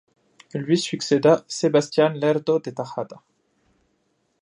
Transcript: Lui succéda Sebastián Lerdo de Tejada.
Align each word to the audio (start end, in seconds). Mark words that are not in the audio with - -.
Lui 0.55 0.79
succéda 0.79 1.45
Sebastián 1.47 2.17
Lerdo 2.19 2.57
de 2.59 2.71
Tejada. 2.71 3.23